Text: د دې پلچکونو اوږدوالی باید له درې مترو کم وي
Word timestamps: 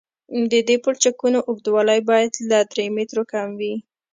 د 0.51 0.53
دې 0.67 0.75
پلچکونو 0.83 1.39
اوږدوالی 1.49 1.99
باید 2.09 2.31
له 2.49 2.59
درې 2.71 2.85
مترو 2.95 3.23
کم 3.31 3.47
وي 3.59 3.73